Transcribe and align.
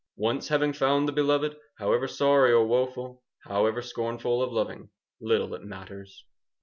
Once 0.17 0.47
having 0.47 0.73
found 0.73 1.07
the 1.07 1.11
beloved, 1.11 1.55
However 1.77 2.07
sorry 2.07 2.51
or 2.51 2.65
woeful, 2.65 3.21
However 3.43 3.83
scornful 3.83 4.41
of 4.41 4.51
loving, 4.51 4.89
15 5.19 5.29
Little 5.29 5.53
it 5.53 5.61
matters. 5.63 6.25